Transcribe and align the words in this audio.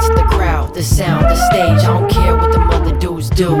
lights, 0.00 0.20
the 0.20 0.26
crowd, 0.28 0.74
the 0.74 0.82
sound, 0.82 1.24
the 1.24 1.36
stage. 1.36 1.84
I 1.84 1.98
don't 1.98 2.10
care 2.10 2.36
what 2.36 2.52
the 2.52 2.58
mother 2.58 2.96
dudes 2.98 3.30
do. 3.30 3.60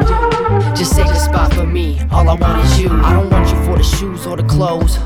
Just 0.74 0.94
say 0.96 1.02
the 1.02 1.14
spot 1.14 1.52
for 1.54 1.66
me. 1.66 2.00
All 2.10 2.28
I 2.28 2.34
want 2.34 2.64
is 2.64 2.80
you. 2.80 2.90
I 2.90 3.12
don't 3.12 3.30
want 3.30 3.48
you 3.48 3.56
for 3.64 3.76
the 3.76 3.82
shoes 3.82 4.26
or 4.26 4.36
the 4.36 4.44
clothes. 4.44 4.98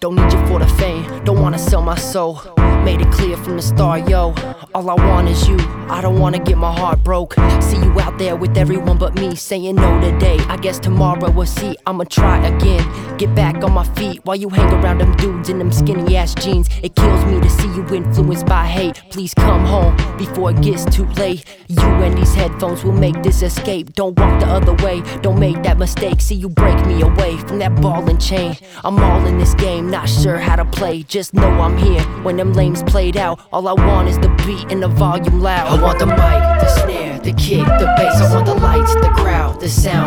Don't 0.00 0.16
need 0.16 0.32
you 0.32 0.46
for 0.46 0.58
the 0.58 0.68
fame. 0.78 1.24
Don't 1.24 1.40
wanna 1.40 1.58
sell 1.58 1.82
my 1.82 1.96
soul. 1.96 2.40
Made 2.84 3.00
it 3.00 3.10
clear 3.10 3.36
from 3.36 3.56
the 3.56 3.62
start, 3.62 4.08
yo. 4.08 4.34
All 4.76 4.90
I 4.90 4.94
want 4.94 5.26
is 5.30 5.48
you. 5.48 5.56
I 5.88 6.02
don't 6.02 6.18
wanna 6.18 6.38
get 6.38 6.58
my 6.58 6.70
heart 6.70 7.02
broke. 7.02 7.32
See 7.62 7.78
you 7.78 7.98
out 7.98 8.18
there 8.18 8.36
with 8.36 8.58
everyone 8.58 8.98
but 8.98 9.14
me 9.14 9.34
saying 9.34 9.76
no 9.76 10.00
today. 10.02 10.36
I 10.50 10.58
guess 10.58 10.78
tomorrow 10.78 11.30
we'll 11.30 11.46
see. 11.46 11.78
I'ma 11.86 12.04
try 12.04 12.46
again. 12.46 12.84
Get 13.16 13.34
back 13.34 13.64
on 13.64 13.72
my 13.72 13.84
feet 13.94 14.20
while 14.26 14.36
you 14.36 14.50
hang 14.50 14.70
around 14.74 14.98
them 14.98 15.16
dudes 15.16 15.48
in 15.48 15.58
them 15.58 15.72
skinny 15.72 16.14
ass 16.18 16.34
jeans. 16.34 16.68
It 16.82 16.94
kills 16.94 17.24
me 17.24 17.40
to 17.40 17.48
see 17.48 17.68
you 17.68 17.86
influenced 17.86 18.44
by 18.44 18.66
hate. 18.66 19.02
Please 19.08 19.32
come 19.32 19.64
home 19.64 19.96
before 20.18 20.50
it 20.50 20.60
gets 20.60 20.84
too 20.84 21.06
late. 21.14 21.46
You 21.68 21.80
and 21.80 22.18
these 22.18 22.34
headphones 22.34 22.84
will 22.84 22.92
make 22.92 23.22
this 23.22 23.40
escape. 23.40 23.94
Don't 23.94 24.18
walk 24.18 24.40
the 24.40 24.46
other 24.46 24.74
way. 24.84 25.00
Don't 25.22 25.38
make 25.38 25.62
that 25.62 25.78
mistake. 25.78 26.20
See 26.20 26.34
you 26.34 26.50
break 26.50 26.84
me 26.84 27.00
away 27.00 27.38
from 27.38 27.60
that 27.60 27.80
ball 27.80 28.06
and 28.10 28.20
chain. 28.20 28.58
I'm 28.84 28.98
all 28.98 29.24
in 29.24 29.38
this 29.38 29.54
game, 29.54 29.88
not 29.88 30.06
sure 30.06 30.36
how 30.36 30.56
to 30.56 30.66
play. 30.66 31.02
Just 31.04 31.32
know 31.32 31.48
I'm 31.48 31.78
here 31.78 32.02
when 32.24 32.36
them 32.36 32.52
lames 32.52 32.82
played 32.82 33.16
out. 33.16 33.40
All 33.54 33.66
I 33.68 33.72
want 33.72 34.08
is 34.10 34.18
the 34.18 34.28
beat 34.44 34.65
and 34.70 34.82
the 34.82 34.88
volume 34.88 35.40
loud. 35.40 35.66
I 35.68 35.82
want 35.82 35.98
the 35.98 36.06
mic, 36.06 36.16
the 36.16 36.68
snare, 36.80 37.18
the 37.18 37.32
kick, 37.32 37.64
the 37.64 37.86
bass. 37.96 38.20
I 38.20 38.34
want 38.34 38.46
the 38.46 38.54
lights, 38.54 38.94
the 38.94 39.12
crowd, 39.16 39.60
the 39.60 39.68
sound, 39.68 40.05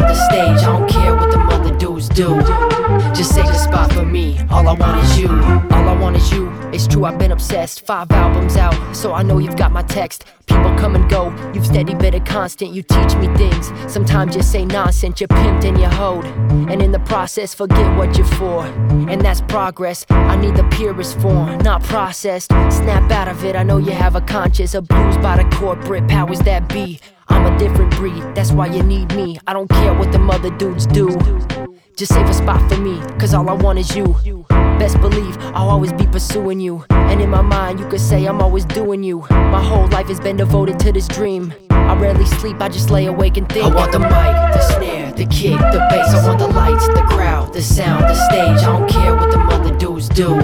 Just 3.15 3.33
save 3.35 3.47
the 3.47 3.57
spot 3.57 3.91
for 3.93 4.05
me. 4.05 4.39
All 4.49 4.67
I 4.67 4.73
want 4.73 5.03
is 5.03 5.19
you. 5.19 5.29
All 5.29 5.89
I 5.89 5.97
want 5.99 6.15
is 6.15 6.31
you. 6.31 6.49
It's 6.71 6.88
true, 6.88 7.05
I've 7.05 7.17
been 7.17 7.31
obsessed. 7.31 7.85
Five 7.85 8.11
albums 8.11 8.55
out, 8.55 8.95
so 8.95 9.13
I 9.13 9.23
know 9.23 9.39
you've 9.39 9.57
got 9.57 9.71
my 9.71 9.81
text. 9.81 10.25
People 10.45 10.75
come 10.77 10.95
and 10.95 11.09
go, 11.09 11.33
you've 11.53 11.66
steady 11.66 11.95
been 11.95 12.13
a 12.13 12.19
constant. 12.19 12.71
You 12.71 12.83
teach 12.83 13.16
me 13.16 13.27
things. 13.35 13.71
Sometimes 13.91 14.35
you 14.35 14.43
say 14.43 14.66
nonsense, 14.66 15.19
you're 15.19 15.27
pimped 15.27 15.66
and 15.66 15.79
you're 15.79 15.89
hoed. 15.89 16.25
And 16.69 16.81
in 16.81 16.91
the 16.91 16.99
process, 16.99 17.53
forget 17.53 17.97
what 17.97 18.17
you're 18.17 18.27
for. 18.27 18.66
And 18.66 19.21
that's 19.21 19.41
progress. 19.41 20.05
I 20.09 20.35
need 20.35 20.55
the 20.55 20.67
purest 20.69 21.19
form, 21.19 21.57
not 21.59 21.83
processed. 21.83 22.51
Snap 22.69 23.11
out 23.11 23.27
of 23.27 23.44
it, 23.44 23.55
I 23.55 23.63
know 23.63 23.77
you 23.77 23.91
have 23.91 24.16
a 24.16 24.21
conscience. 24.21 24.75
Abused 24.75 25.21
by 25.21 25.41
the 25.41 25.55
corporate 25.55 26.07
powers 26.07 26.39
that 26.41 26.69
be. 26.69 26.99
I'm 27.27 27.45
a 27.51 27.57
different 27.59 27.91
breed, 27.95 28.23
that's 28.35 28.51
why 28.51 28.67
you 28.67 28.81
need 28.81 29.13
me. 29.16 29.39
I 29.45 29.53
don't 29.53 29.69
care 29.69 29.94
what 29.94 30.11
them 30.11 30.29
other 30.29 30.49
dudes 30.57 30.88
do. 30.88 31.09
Just 32.00 32.14
save 32.14 32.30
a 32.30 32.33
spot 32.33 32.72
for 32.72 32.78
me, 32.78 32.97
cause 33.19 33.33
all 33.33 33.50
I 33.50 33.52
want 33.52 33.78
is 33.78 33.94
you. 33.94 34.16
Best 34.47 35.02
believe 35.02 35.38
I'll 35.53 35.67
always 35.67 35.92
be 35.92 36.08
pursuing 36.08 36.61
you. 36.61 36.86
And 36.91 37.19
in 37.19 37.30
my 37.30 37.41
mind, 37.41 37.78
you 37.78 37.86
could 37.89 38.00
say 38.00 38.25
I'm 38.25 38.41
always 38.41 38.64
doing 38.64 39.03
you. 39.03 39.25
My 39.30 39.61
whole 39.61 39.86
life 39.89 40.08
has 40.08 40.17
been 40.17 40.38
devoted 40.38 40.80
to 40.80 40.94
this 40.94 41.09
dream. 41.09 41.53
I 41.72 41.95
rarely 41.95 42.25
sleep, 42.25 42.61
I 42.61 42.69
just 42.69 42.89
lay 42.89 43.08
awake 43.08 43.36
and 43.36 43.50
think. 43.50 43.66
I 43.66 43.75
want 43.75 43.91
the 43.91 44.00
mic, 44.00 44.09
the 44.09 44.61
snare, 44.61 45.11
the 45.11 45.25
kick, 45.25 45.59
the 45.59 45.86
bass. 45.89 46.14
I 46.14 46.25
want 46.25 46.39
the 46.39 46.47
lights, 46.47 46.88
the 46.88 47.06
crowd, 47.09 47.52
the 47.52 47.61
sound, 47.61 48.03
the 48.03 48.16
stage. 48.16 48.66
I 48.66 48.80
don't 48.80 48.89
care 48.89 49.13
what 49.13 49.31
the 49.31 49.39
other 49.53 49.78
dudes 49.78 50.08
do. 50.08 50.39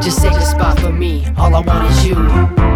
Just 0.00 0.22
save 0.22 0.36
a 0.36 0.40
spot 0.40 0.78
for 0.78 0.92
me. 0.92 1.26
All 1.36 1.52
I 1.52 1.62
want 1.62 1.90
is 1.90 2.06
you. 2.06 2.75